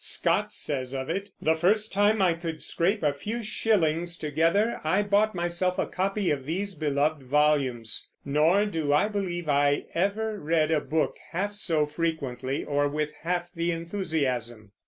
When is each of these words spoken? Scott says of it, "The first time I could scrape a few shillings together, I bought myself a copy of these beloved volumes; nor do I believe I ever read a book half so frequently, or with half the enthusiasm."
Scott 0.03 0.51
says 0.51 0.95
of 0.95 1.11
it, 1.11 1.29
"The 1.39 1.53
first 1.53 1.93
time 1.93 2.23
I 2.23 2.33
could 2.33 2.63
scrape 2.63 3.03
a 3.03 3.13
few 3.13 3.43
shillings 3.43 4.17
together, 4.17 4.81
I 4.83 5.03
bought 5.03 5.35
myself 5.35 5.77
a 5.77 5.85
copy 5.85 6.31
of 6.31 6.47
these 6.47 6.73
beloved 6.73 7.21
volumes; 7.21 8.09
nor 8.25 8.65
do 8.65 8.91
I 8.93 9.07
believe 9.09 9.47
I 9.47 9.85
ever 9.93 10.39
read 10.39 10.71
a 10.71 10.81
book 10.81 11.17
half 11.29 11.53
so 11.53 11.85
frequently, 11.85 12.63
or 12.63 12.87
with 12.87 13.13
half 13.21 13.51
the 13.53 13.71
enthusiasm." 13.71 14.71